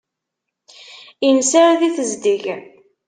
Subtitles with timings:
[1.27, 2.43] Innser di tezdeg.